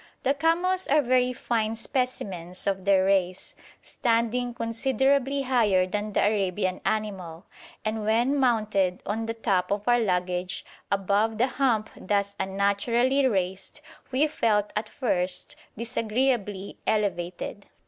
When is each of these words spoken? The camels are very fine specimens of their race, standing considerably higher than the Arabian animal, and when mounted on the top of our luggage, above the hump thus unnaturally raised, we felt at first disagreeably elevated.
The 0.23 0.33
camels 0.33 0.87
are 0.87 1.03
very 1.03 1.31
fine 1.31 1.75
specimens 1.75 2.65
of 2.65 2.85
their 2.85 3.05
race, 3.05 3.53
standing 3.83 4.51
considerably 4.55 5.43
higher 5.43 5.85
than 5.85 6.13
the 6.13 6.25
Arabian 6.25 6.81
animal, 6.83 7.45
and 7.85 8.03
when 8.03 8.35
mounted 8.39 9.03
on 9.05 9.27
the 9.27 9.35
top 9.35 9.69
of 9.69 9.87
our 9.87 9.99
luggage, 9.99 10.65
above 10.91 11.37
the 11.37 11.45
hump 11.45 11.91
thus 11.95 12.35
unnaturally 12.39 13.27
raised, 13.27 13.81
we 14.11 14.25
felt 14.25 14.73
at 14.75 14.89
first 14.89 15.55
disagreeably 15.77 16.77
elevated. 16.87 17.67